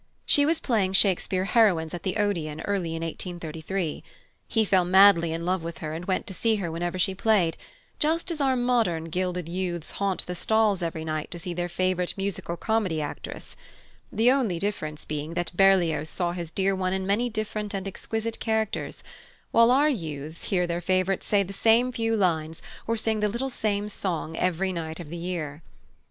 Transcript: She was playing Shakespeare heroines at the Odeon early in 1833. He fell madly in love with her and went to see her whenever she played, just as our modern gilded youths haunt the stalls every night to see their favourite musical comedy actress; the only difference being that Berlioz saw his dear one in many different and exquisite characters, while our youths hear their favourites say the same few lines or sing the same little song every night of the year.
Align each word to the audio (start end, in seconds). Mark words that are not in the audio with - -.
She 0.25 0.47
was 0.47 0.59
playing 0.59 0.93
Shakespeare 0.93 1.43
heroines 1.45 1.93
at 1.93 2.01
the 2.01 2.17
Odeon 2.17 2.61
early 2.61 2.95
in 2.95 3.03
1833. 3.03 4.03
He 4.47 4.65
fell 4.65 4.83
madly 4.83 5.31
in 5.31 5.45
love 5.45 5.61
with 5.61 5.77
her 5.77 5.93
and 5.93 6.05
went 6.05 6.25
to 6.25 6.33
see 6.33 6.55
her 6.55 6.71
whenever 6.71 6.97
she 6.97 7.13
played, 7.13 7.55
just 7.99 8.31
as 8.31 8.41
our 8.41 8.55
modern 8.55 9.09
gilded 9.11 9.47
youths 9.47 9.91
haunt 9.91 10.25
the 10.25 10.33
stalls 10.33 10.81
every 10.81 11.05
night 11.05 11.29
to 11.29 11.37
see 11.37 11.53
their 11.53 11.69
favourite 11.69 12.15
musical 12.17 12.57
comedy 12.57 12.99
actress; 12.99 13.55
the 14.11 14.31
only 14.31 14.57
difference 14.57 15.05
being 15.05 15.35
that 15.35 15.55
Berlioz 15.55 16.09
saw 16.09 16.31
his 16.31 16.49
dear 16.49 16.73
one 16.75 16.93
in 16.93 17.05
many 17.05 17.29
different 17.29 17.71
and 17.75 17.87
exquisite 17.87 18.39
characters, 18.39 19.03
while 19.51 19.69
our 19.69 19.87
youths 19.87 20.45
hear 20.45 20.65
their 20.65 20.81
favourites 20.81 21.27
say 21.27 21.43
the 21.43 21.53
same 21.53 21.91
few 21.91 22.15
lines 22.15 22.63
or 22.87 22.97
sing 22.97 23.19
the 23.19 23.25
same 23.25 23.31
little 23.31 23.49
song 23.91 24.35
every 24.35 24.73
night 24.73 24.99
of 24.99 25.09
the 25.11 25.17
year. 25.17 25.61